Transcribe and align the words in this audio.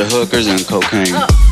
bunch 0.00 0.12
of 0.12 0.18
hookers 0.18 0.46
and 0.46 0.66
cocaine. 0.66 1.49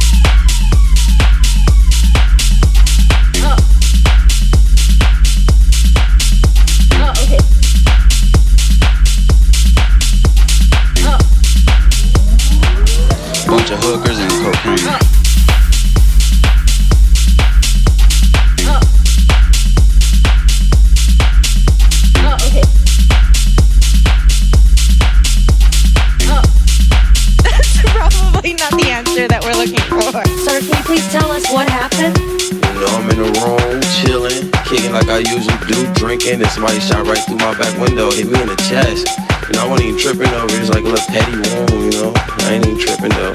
Somebody 36.58 36.80
shot 36.80 37.06
right 37.06 37.22
through 37.22 37.36
my 37.36 37.56
back 37.56 37.70
window, 37.78 38.10
hit 38.10 38.26
me 38.26 38.42
in 38.42 38.48
the 38.48 38.56
chest. 38.66 39.06
And 39.46 39.56
I 39.58 39.64
wasn't 39.68 39.94
even 39.94 40.00
tripping 40.00 40.34
over 40.34 40.50
it. 40.50 40.58
It's 40.58 40.70
like 40.74 40.82
a 40.82 40.90
little 40.90 41.06
petty 41.06 41.38
wound, 41.38 41.70
you 41.70 42.02
know? 42.02 42.12
I 42.18 42.58
ain't 42.58 42.66
even 42.66 42.76
tripping 42.76 43.14
though. 43.14 43.30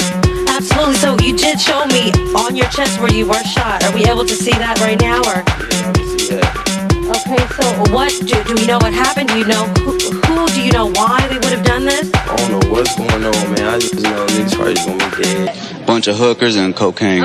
Absolutely. 0.52 1.00
So 1.00 1.16
you 1.24 1.32
did 1.32 1.56
show 1.56 1.88
me 1.88 2.12
on 2.36 2.58
your 2.58 2.68
chest 2.68 3.00
where 3.00 3.14
you 3.14 3.26
were 3.26 3.40
shot. 3.48 3.82
Are 3.86 3.96
we 3.96 4.04
able 4.12 4.26
to 4.26 4.36
see 4.36 4.52
that 4.52 4.76
right 4.84 5.00
now, 5.00 5.24
or? 5.24 5.40
Yeah, 5.40 6.36
yeah. 6.36 7.16
Okay. 7.16 7.40
So 7.56 7.96
what 7.96 8.12
do, 8.28 8.36
do 8.44 8.60
we 8.60 8.68
know? 8.68 8.76
What 8.84 8.92
happened? 8.92 9.30
Do 9.30 9.40
you 9.40 9.48
know 9.48 9.72
who, 9.80 9.96
who? 9.96 10.48
Do 10.52 10.60
you 10.60 10.74
know 10.74 10.92
why 10.92 11.26
they 11.32 11.40
would 11.40 11.56
have 11.56 11.64
done 11.64 11.86
this? 11.86 12.12
I 12.28 12.36
don't 12.36 12.60
know 12.60 12.76
what's 12.76 12.92
going 13.00 13.24
on, 13.24 13.46
man. 13.56 13.72
I 13.72 13.80
just 13.80 14.04
know 14.04 14.28
these 14.36 14.54
probably 14.54 14.76
gonna 14.84 15.00
be 15.16 15.24
dead. 15.24 15.88
Bunch 15.88 16.08
of 16.08 16.18
hookers 16.18 16.58
and 16.58 16.76
cocaine. 16.76 17.24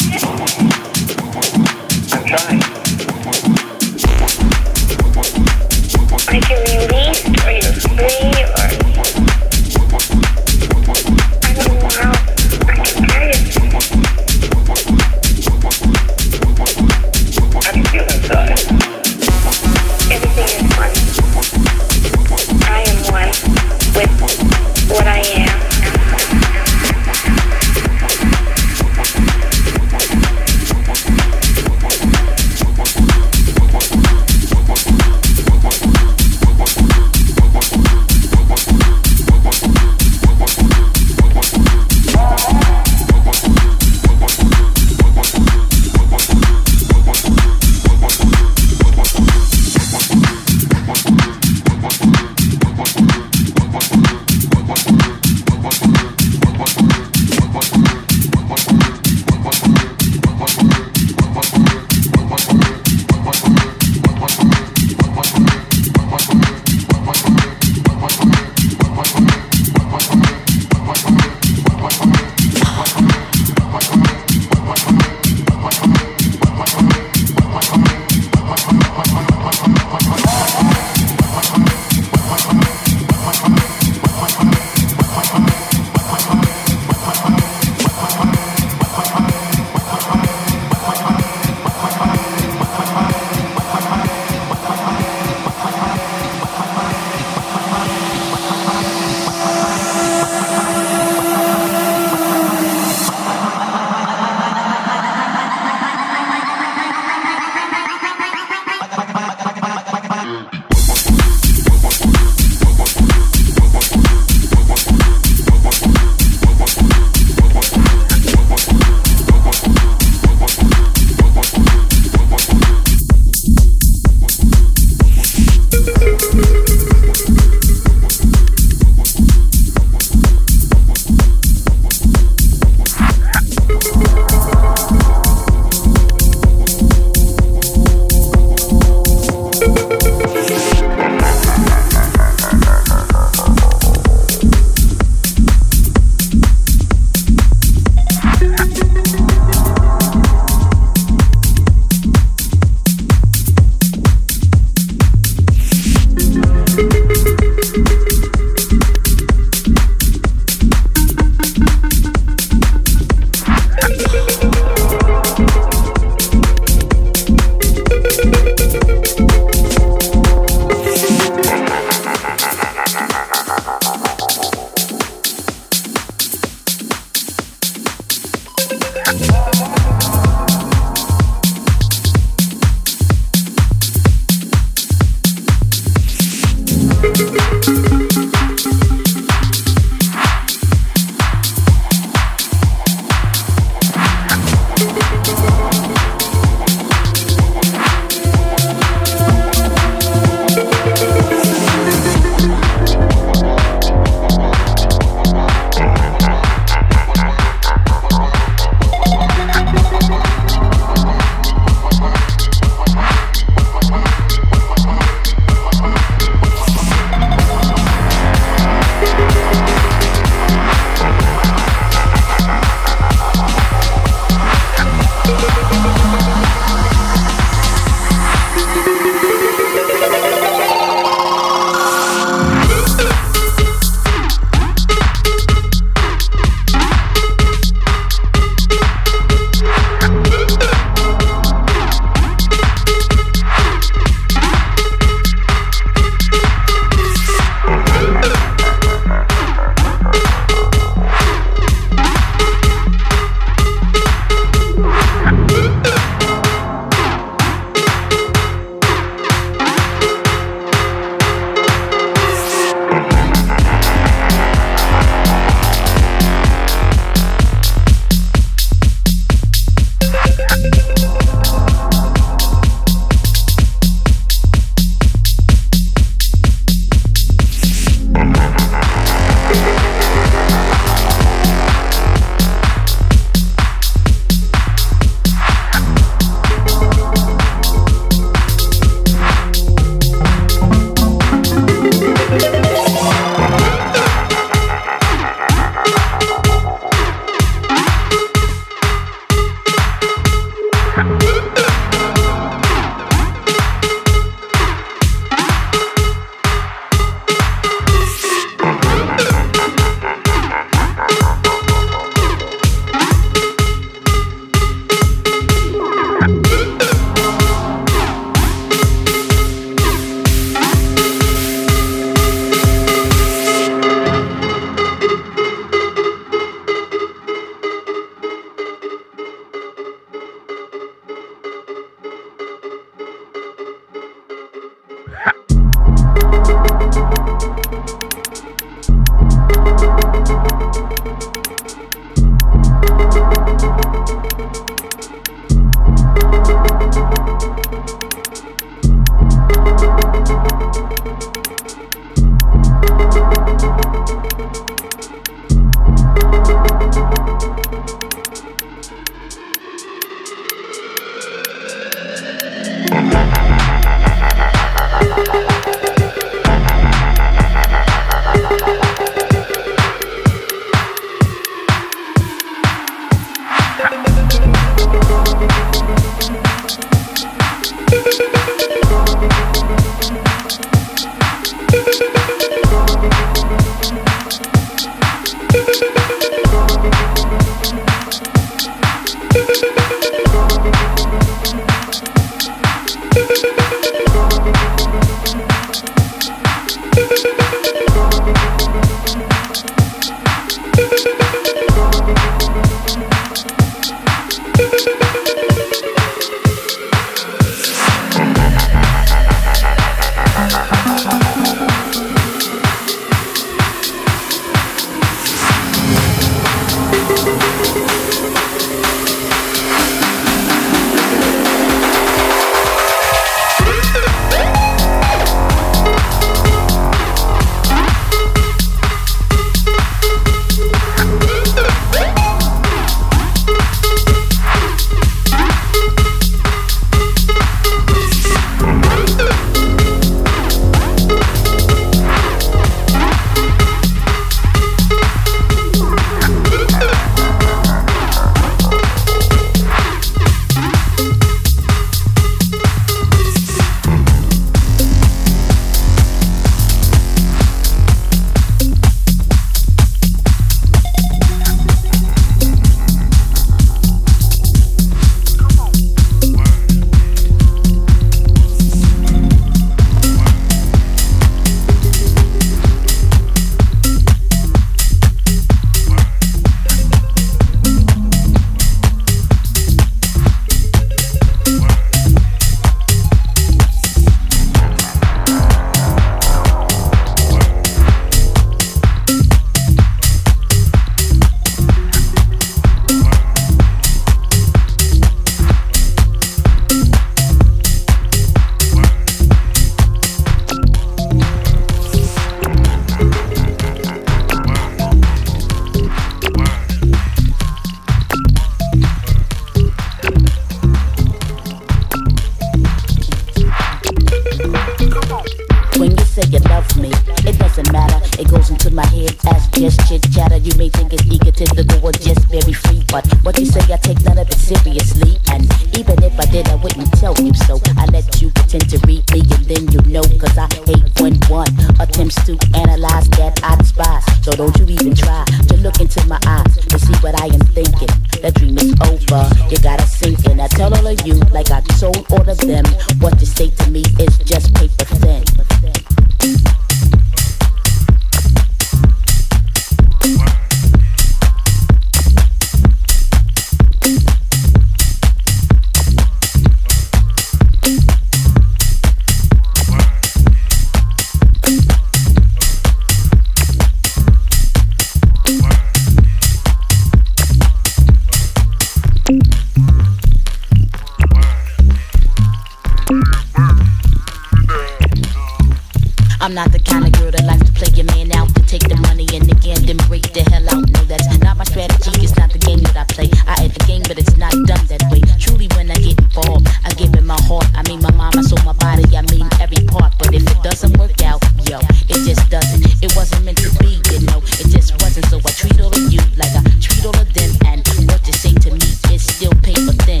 I'm 576.24 576.32
not 576.32 576.56
the 576.56 576.58
kind 576.58 576.88
of 576.88 576.92
girl 576.96 577.12
that 577.12 577.20
likes 577.28 577.44
to 577.44 577.52
play 577.52 577.68
your 577.76 577.84
man 577.92 578.08
out 578.16 578.32
to 578.32 578.40
take 578.48 578.64
the 578.64 578.80
money 578.88 579.04
and 579.12 579.28
again 579.28 579.60
then 579.68 579.76
break 579.92 580.08
the 580.16 580.24
hell 580.32 580.56
out. 580.56 580.64
No, 580.72 580.80
that's 580.88 581.04
not 581.20 581.36
my 581.36 581.44
strategy. 581.44 582.00
It's 582.00 582.16
not 582.16 582.32
the 582.32 582.40
game 582.40 582.64
that 582.64 582.80
I 582.80 582.88
play. 582.88 583.12
I 583.28 583.44
add 583.44 583.52
the 583.52 583.60
game, 583.68 583.84
but 583.84 584.00
it's 584.00 584.16
not 584.16 584.32
done 584.48 584.64
that 584.72 584.80
way. 584.88 585.04
Truly, 585.20 585.52
when 585.52 585.68
I 585.68 585.76
get 585.76 586.00
involved, 586.00 586.48
I 586.64 586.72
give 586.80 586.96
it 586.96 587.04
my 587.04 587.20
heart. 587.28 587.44
I 587.52 587.60
mean 587.68 587.84
my 587.84 587.92
mind, 587.92 588.16
my 588.16 588.24
soul, 588.24 588.40
my 588.40 588.56
body. 588.56 588.88
I 588.96 589.04
mean 589.12 589.28
every 589.36 589.68
part. 589.68 589.92
But 590.00 590.16
if 590.16 590.24
it 590.24 590.40
doesn't 590.40 590.72
work 590.80 590.96
out, 591.04 591.20
yo, 591.44 591.60
it 591.92 592.00
just 592.08 592.24
doesn't. 592.32 592.64
It 592.80 592.96
wasn't 592.96 593.28
meant 593.28 593.44
to 593.44 593.52
be, 593.60 593.84
you 593.92 594.00
know. 594.08 594.24
It 594.40 594.48
just 594.48 594.80
wasn't. 594.80 595.04
So 595.12 595.20
I 595.20 595.28
treat 595.28 595.60
all 595.60 595.76
of 595.76 595.92
you 595.92 596.00
like 596.16 596.32
I 596.32 596.40
treat 596.56 596.88
all 596.88 596.96
of 596.96 597.12
them. 597.12 597.36
And 597.52 597.60
what 597.92 598.00
you 598.08 598.16
say 598.16 598.32
to 598.32 598.48
me 598.48 598.64
is 598.88 599.04
still 599.04 599.36
paper 599.44 599.76
thin. 599.84 600.00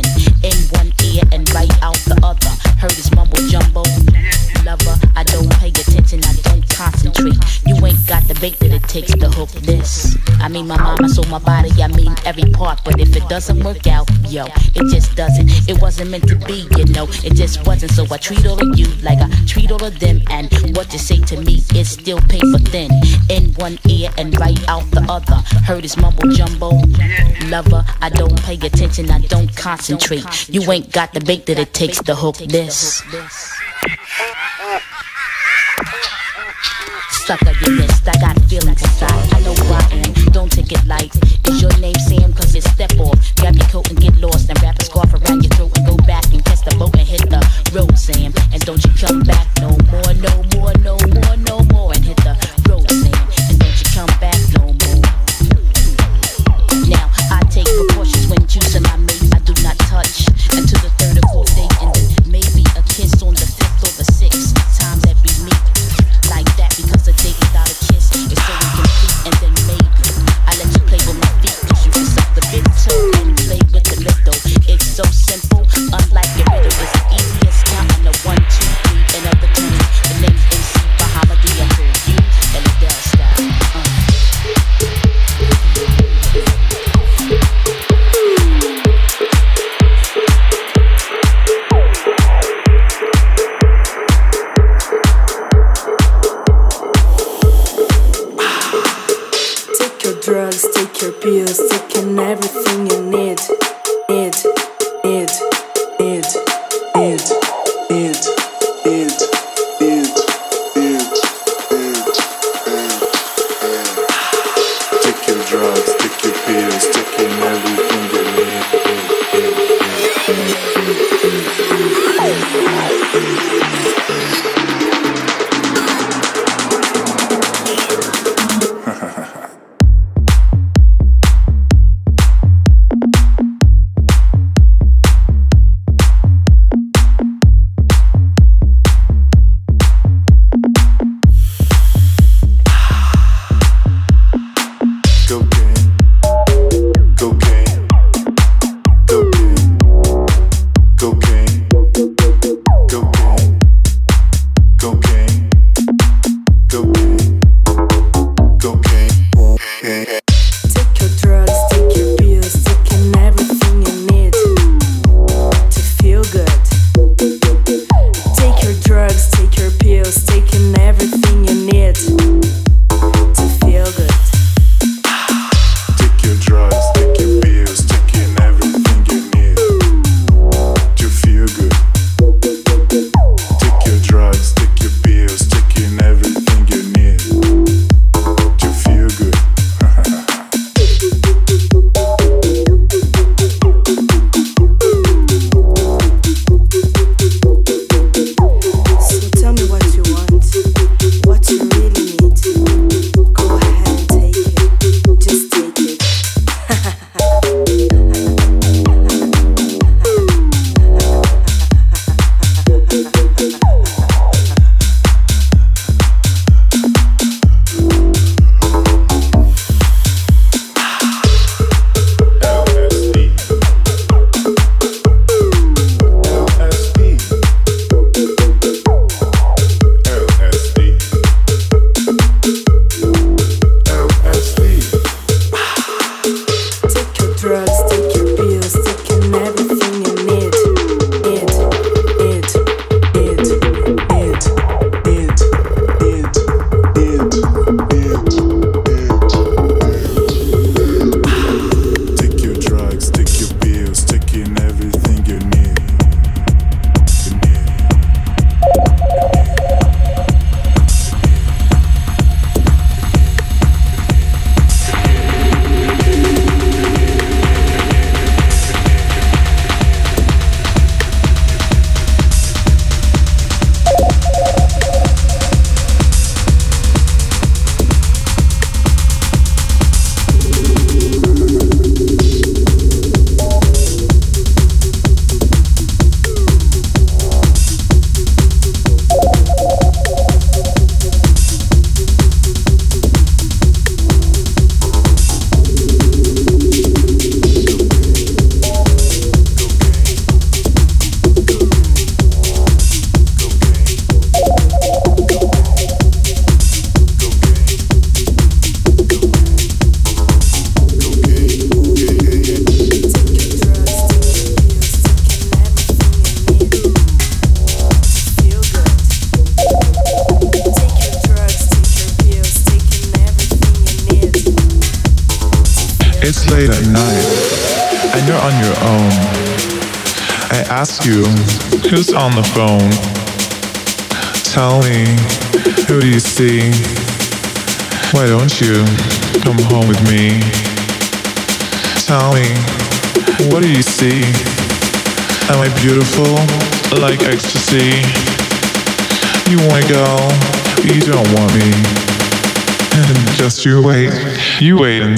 Bait 8.44 8.58
that 8.58 8.72
it 8.72 8.82
takes 8.82 9.12
to 9.14 9.28
hook 9.30 9.48
this. 9.64 10.18
I 10.38 10.48
mean 10.48 10.66
my 10.66 10.76
my 11.00 11.08
soul, 11.08 11.24
my 11.30 11.38
body, 11.38 11.70
I 11.82 11.88
mean 11.88 12.14
every 12.26 12.44
part. 12.52 12.78
But 12.84 13.00
if 13.00 13.16
it 13.16 13.26
doesn't 13.26 13.60
work 13.64 13.86
out, 13.86 14.06
yo, 14.28 14.44
it 14.78 14.86
just 14.92 15.16
doesn't. 15.16 15.48
It 15.66 15.80
wasn't 15.80 16.10
meant 16.10 16.28
to 16.28 16.36
be, 16.36 16.68
you 16.76 16.84
know. 16.96 17.06
It 17.24 17.34
just 17.42 17.66
wasn't. 17.66 17.92
So 17.92 18.02
I 18.10 18.18
treat 18.18 18.44
all 18.44 18.60
of 18.60 18.78
you 18.78 18.88
like 19.02 19.20
I 19.26 19.28
treat 19.46 19.70
all 19.70 19.82
of 19.82 19.98
them. 19.98 20.20
And 20.28 20.52
what 20.76 20.92
you 20.92 20.98
say 20.98 21.18
to 21.30 21.36
me 21.40 21.62
is 21.74 21.88
still 21.88 22.20
paper 22.34 22.60
thin. 22.72 22.90
In 23.30 23.54
one 23.54 23.78
ear 23.88 24.10
and 24.18 24.38
right 24.38 24.60
out 24.68 24.84
the 24.90 25.02
other. 25.08 25.40
Heard 25.66 25.84
this 25.84 25.96
mumble 25.96 26.28
jumbo. 26.32 26.68
Lover, 27.48 27.82
I 28.02 28.10
don't 28.10 28.38
pay 28.42 28.56
attention, 28.56 29.10
I 29.10 29.20
don't 29.20 29.54
concentrate. 29.56 30.50
You 30.50 30.60
ain't 30.70 30.92
got 30.92 31.14
the 31.14 31.20
bait 31.20 31.46
that 31.46 31.58
it 31.58 31.72
takes 31.72 31.98
to 32.02 32.14
hook 32.14 32.36
this. 32.36 33.02
Sucker, 37.24 37.52
you 37.64 37.78
missed. 37.78 38.06
I 38.06 38.12
got 38.20 38.36
feelings 38.50 38.82
inside. 38.82 39.32
I 39.32 39.40
know 39.40 39.54
who 39.54 39.72
I 39.72 39.80
am. 40.04 40.12
Don't 40.32 40.52
take 40.52 40.70
it 40.70 40.84
light. 40.86 41.08
Is 41.48 41.62
your 41.62 41.72
name 41.78 41.94
Sam? 41.94 42.34
Cause 42.34 42.54
it's 42.54 42.68
step 42.70 42.92
off. 43.00 43.16
Grab 43.36 43.56
your 43.56 43.66
coat 43.68 43.88
and 43.88 43.98
get 43.98 44.14
lost. 44.18 44.50
And 44.50 44.60
wrap 44.60 44.78
a 44.78 44.84
scarf 44.84 45.08
around 45.14 45.42
your 45.42 45.48
throat 45.56 45.72
and 45.78 45.86
go 45.86 45.96
back 46.04 46.30
and 46.34 46.44
catch 46.44 46.60
the 46.68 46.76
boat 46.76 46.92
and 46.92 47.08
hit 47.08 47.24
the 47.30 47.40
road, 47.72 47.96
Sam. 47.96 48.34
And 48.52 48.60
don't 48.66 48.84
you 48.84 48.92
come 49.00 49.22
back 49.22 49.48
no 49.56 49.72
more, 49.88 50.12
no 50.20 50.34
more, 50.52 50.76
no 50.84 50.98
more, 51.00 51.36
no 51.48 51.64
more. 51.72 51.94
And 51.94 52.04
hit 52.04 52.18
the 52.18 52.36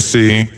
see. 0.07 0.56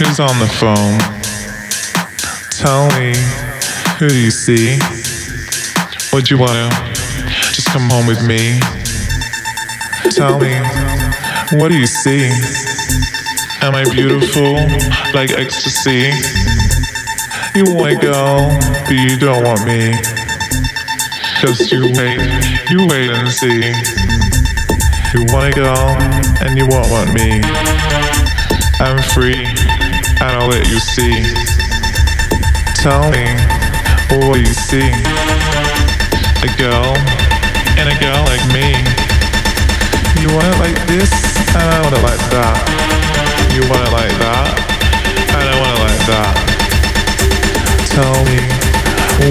Who's 0.00 0.18
on 0.18 0.38
the 0.38 0.48
phone? 0.56 0.96
Tell 2.56 2.88
me, 2.96 3.12
who 3.98 4.08
do 4.08 4.16
you 4.16 4.30
see? 4.30 4.78
Would 6.14 6.30
you 6.30 6.38
wanna 6.38 6.70
just 7.52 7.68
come 7.68 7.90
home 7.90 8.06
with 8.06 8.24
me? 8.26 8.58
Tell 10.10 10.40
me, 10.40 10.56
what 11.52 11.68
do 11.68 11.76
you 11.76 11.86
see? 11.86 12.24
Am 13.60 13.74
I 13.74 13.84
beautiful, 13.92 14.54
like 15.12 15.32
ecstasy? 15.32 16.08
You 17.54 17.74
wanna 17.74 18.00
go, 18.00 18.48
but 18.86 18.96
you 18.96 19.18
don't 19.18 19.44
want 19.44 19.66
me. 19.66 19.92
Just 21.42 21.70
you 21.70 21.92
wait, 21.92 22.20
you 22.70 22.86
wait 22.88 23.10
and 23.10 23.28
see. 23.28 23.68
You 25.12 25.26
wanna 25.28 25.52
go, 25.52 25.74
and 26.40 26.56
you 26.56 26.66
won't 26.66 26.90
want 26.90 27.12
me. 27.12 27.42
I'm 28.80 29.02
free, 29.12 29.44
and 30.20 30.36
I'll 30.36 30.48
let 30.48 30.68
you 30.68 30.78
see. 30.78 31.24
Tell 32.76 33.08
me, 33.08 33.24
what 34.28 34.36
you 34.36 34.52
see? 34.52 34.92
A 36.44 36.50
girl, 36.60 36.92
and 37.80 37.88
a 37.88 37.96
girl 37.96 38.20
like 38.28 38.44
me. 38.52 38.76
You 40.20 40.28
want 40.36 40.44
it 40.44 40.58
like 40.60 40.76
this, 40.84 41.08
and 41.56 41.64
I 41.64 41.80
want 41.80 41.96
it 41.96 42.04
like 42.04 42.24
that. 42.36 42.56
You 43.56 43.64
want 43.72 43.80
it 43.80 43.92
like 43.96 44.12
that, 44.20 44.48
and 45.40 45.44
I 45.48 45.54
want 45.56 45.72
it 45.72 45.80
like 45.88 46.04
that. 46.12 46.32
Tell 47.88 48.16
me, 48.28 48.40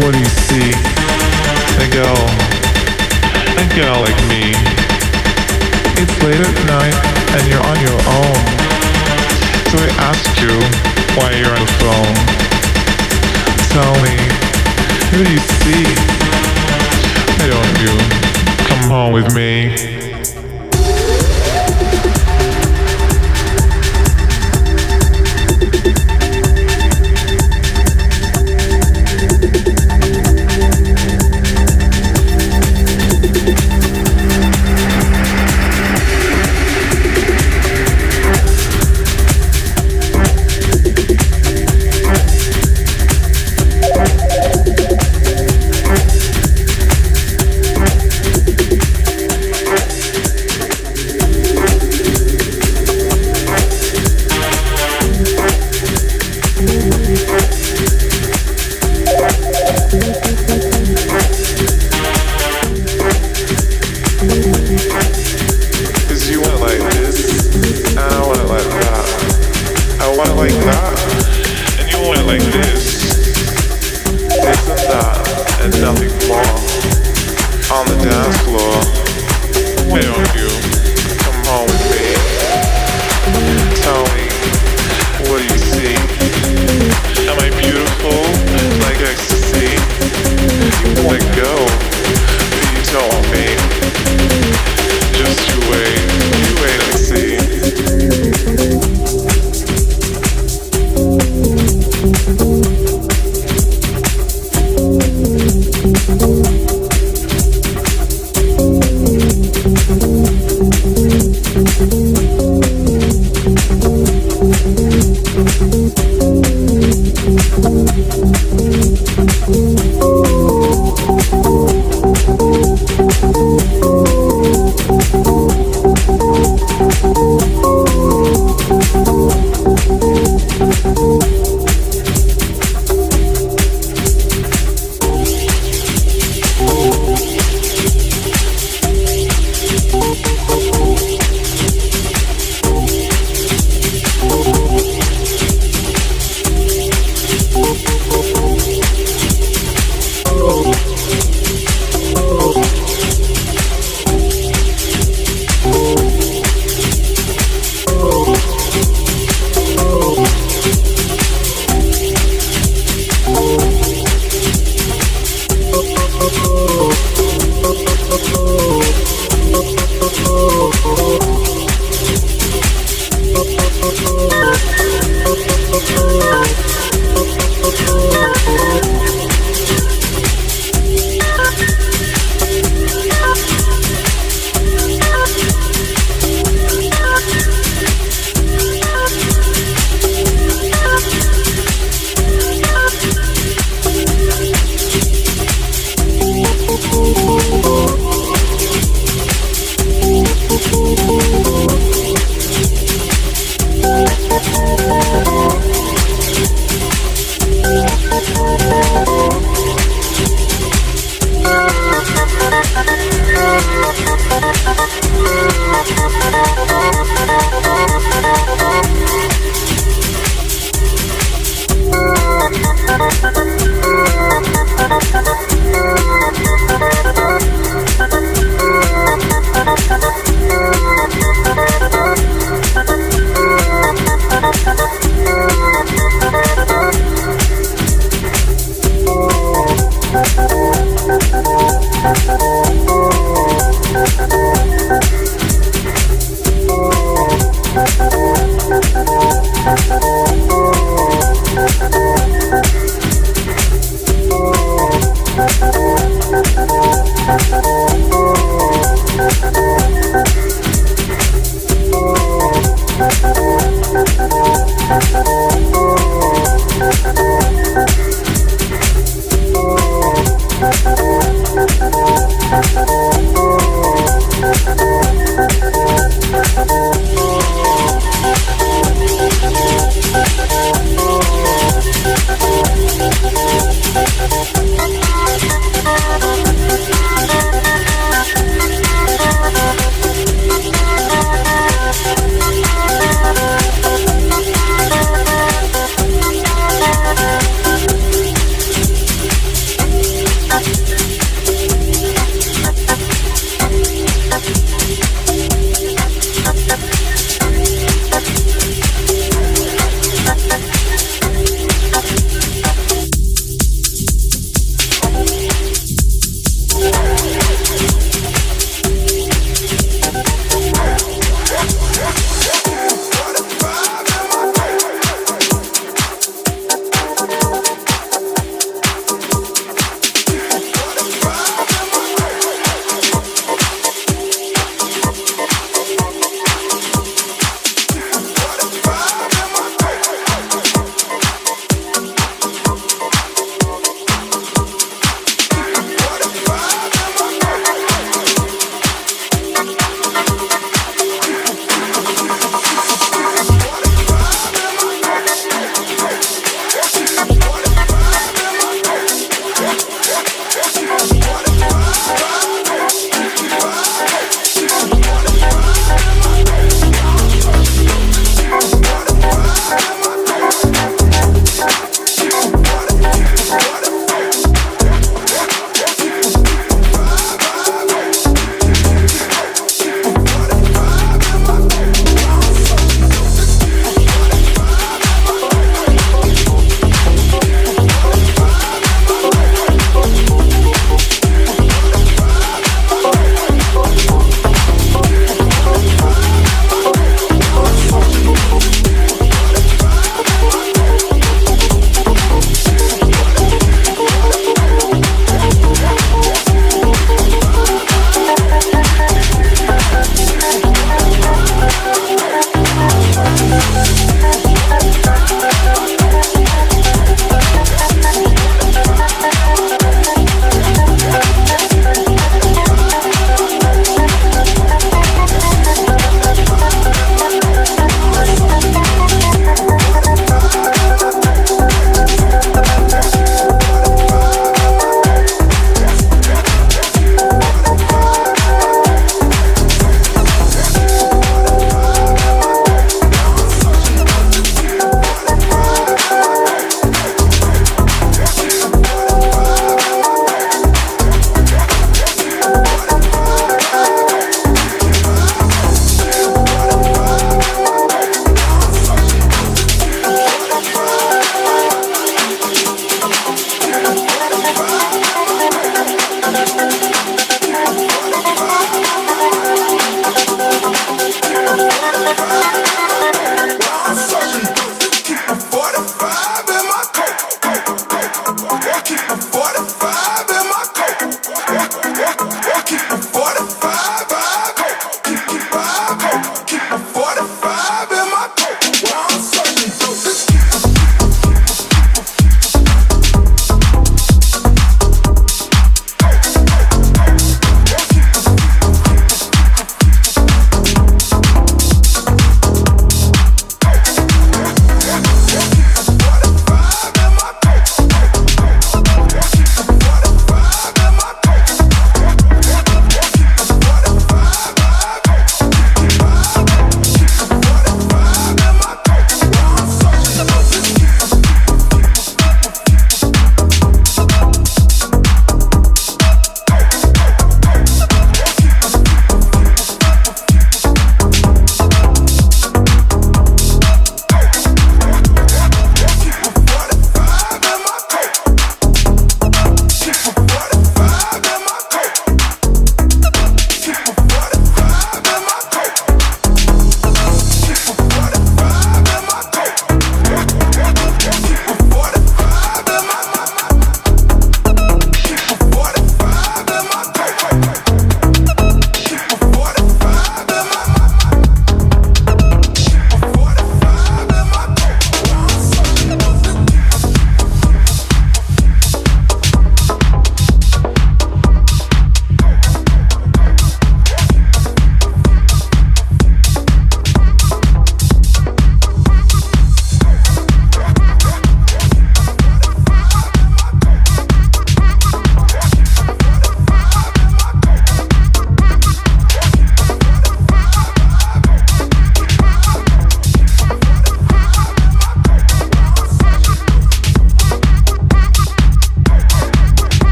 what 0.00 0.12
do 0.12 0.18
you 0.18 0.32
see? 0.48 0.72
A 1.84 1.86
girl, 1.92 2.20
a 3.60 3.64
girl 3.76 4.00
like 4.00 4.20
me. 4.32 4.56
It's 6.00 6.16
late 6.24 6.40
at 6.40 6.56
night, 6.64 6.96
and 7.36 7.44
you're 7.46 7.60
on 7.60 7.78
your 7.84 8.00
own. 8.08 8.57
I 9.70 9.86
asked 10.00 10.40
you 10.40 10.48
why 11.18 11.30
you're 11.36 11.52
on 11.52 11.60
the 11.60 11.72
phone. 11.76 12.14
Tell 13.68 13.92
me, 14.02 14.16
who 15.10 15.24
do 15.24 15.30
you 15.30 15.38
see? 15.60 15.84
Why 17.36 17.48
don't 17.50 17.78
you 17.82 17.92
come 18.66 18.88
home 18.88 19.12
with 19.12 19.34
me? 19.34 19.97